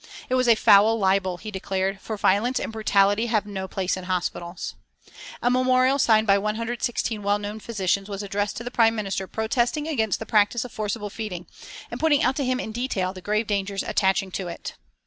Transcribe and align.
It 0.29 0.33
was 0.33 0.47
a 0.47 0.55
foul 0.55 0.97
libel, 0.97 1.37
he 1.37 1.51
declared, 1.51 2.01
for 2.01 2.17
violence 2.17 2.59
and 2.59 2.71
brutality 2.73 3.27
have 3.27 3.45
no 3.45 3.67
place 3.67 3.95
in 3.95 4.05
hospitals. 4.05 4.73
A 5.43 5.51
memorial 5.51 5.99
signed 5.99 6.25
by 6.25 6.39
116 6.39 7.21
well 7.21 7.37
known 7.37 7.59
physicians 7.59 8.09
was 8.09 8.23
addressed 8.23 8.57
to 8.57 8.63
the 8.63 8.71
Prime 8.71 8.95
Minister 8.95 9.27
protesting 9.27 9.87
against 9.87 10.17
the 10.17 10.25
practice 10.25 10.65
of 10.65 10.71
forcible 10.71 11.11
feeding, 11.11 11.45
and 11.91 11.99
pointing 11.99 12.23
out 12.23 12.35
to 12.37 12.43
him 12.43 12.59
in 12.59 12.71
detail 12.71 13.13
the 13.13 13.21
grave 13.21 13.45
dangers 13.45 13.83
attaching 13.83 14.31
to 14.31 14.47
it. 14.47 14.73